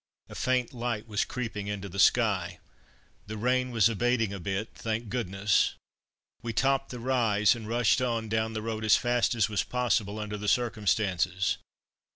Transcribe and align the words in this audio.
A 0.29 0.33
faint 0.33 0.73
light 0.73 1.07
was 1.07 1.23
creeping 1.25 1.67
into 1.67 1.87
the 1.87 1.99
sky. 1.99 2.57
The 3.27 3.37
rain 3.37 3.69
was 3.69 3.87
abating 3.87 4.33
a 4.33 4.39
bit, 4.39 4.69
thank 4.73 5.09
goodness! 5.09 5.75
We 6.41 6.53
topped 6.53 6.89
the 6.89 6.97
rise, 6.99 7.53
and 7.53 7.67
rushed 7.69 8.01
on 8.01 8.27
down 8.27 8.53
the 8.53 8.63
road 8.63 8.83
as 8.83 8.95
fast 8.95 9.35
as 9.35 9.47
was 9.47 9.61
possible 9.61 10.17
under 10.17 10.37
the 10.37 10.47
circumstances. 10.47 11.57